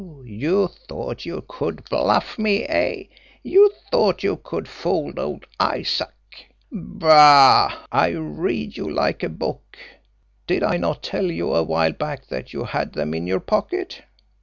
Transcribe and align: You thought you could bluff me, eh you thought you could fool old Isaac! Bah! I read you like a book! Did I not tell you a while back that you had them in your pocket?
You 0.25 0.65
thought 0.67 1.27
you 1.27 1.45
could 1.47 1.83
bluff 1.87 2.39
me, 2.39 2.63
eh 2.63 3.03
you 3.43 3.69
thought 3.91 4.23
you 4.23 4.37
could 4.37 4.67
fool 4.67 5.13
old 5.19 5.45
Isaac! 5.59 6.47
Bah! 6.71 7.85
I 7.91 8.09
read 8.09 8.75
you 8.77 8.91
like 8.91 9.21
a 9.21 9.29
book! 9.29 9.77
Did 10.47 10.63
I 10.63 10.77
not 10.77 11.03
tell 11.03 11.25
you 11.29 11.53
a 11.53 11.61
while 11.61 11.93
back 11.93 12.25
that 12.29 12.51
you 12.51 12.63
had 12.63 12.93
them 12.93 13.13
in 13.13 13.27
your 13.27 13.41
pocket? 13.41 14.01